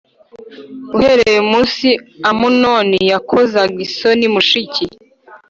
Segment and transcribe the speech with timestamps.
[0.97, 1.87] Uhereye umunsi
[2.29, 4.83] Amunoni yakozaga isoni mushiki